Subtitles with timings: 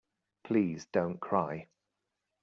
[0.43, 1.67] Please don't cry.